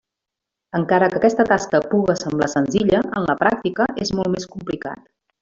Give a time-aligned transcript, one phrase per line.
[0.77, 5.07] Encara que aquesta tasca puga semblar senzilla, en la pràctica és molt més complicat.